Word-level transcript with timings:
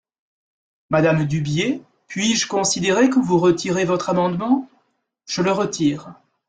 Madame 0.89 1.25
Dubié, 1.27 1.83
puis-je 2.07 2.47
considérer 2.47 3.11
que 3.11 3.19
vous 3.19 3.37
retirez 3.37 3.85
votre 3.85 4.09
amendement? 4.09 4.67
Je 5.27 5.43
le 5.43 5.51
retire. 5.51 6.15